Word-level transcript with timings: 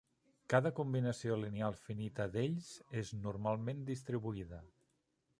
Cada 0.51 0.69
combinació 0.77 1.35
lineal 1.41 1.75
finita 1.81 2.25
d'ells 2.35 2.69
és 3.01 3.11
normalment 3.27 3.83
distribuïda. 3.91 4.63